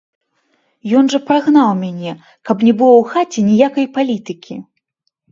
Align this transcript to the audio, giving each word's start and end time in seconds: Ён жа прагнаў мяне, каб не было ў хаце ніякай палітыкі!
Ён 0.99 1.09
жа 1.13 1.17
прагнаў 1.27 1.67
мяне, 1.81 2.13
каб 2.49 2.63
не 2.67 2.73
было 2.79 2.93
ў 3.01 3.11
хаце 3.11 3.39
ніякай 3.51 3.85
палітыкі! 3.99 4.57